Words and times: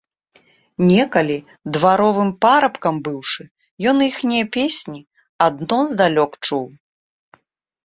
Некалі, 0.91 1.35
дваровым 1.77 2.29
парабкам 2.45 2.95
быўшы, 3.09 3.43
ён 3.93 3.97
іхнія 4.09 4.45
песні 4.57 5.01
адно 5.49 5.79
здалёк 5.95 6.31
чуў. 6.45 6.67